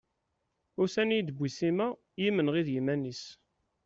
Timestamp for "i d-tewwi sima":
1.17-1.87